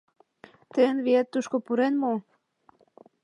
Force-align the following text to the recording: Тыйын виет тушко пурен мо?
Тыйын 0.73 0.97
виет 1.05 1.27
тушко 1.33 1.57
пурен 1.65 1.93
мо? 2.01 2.13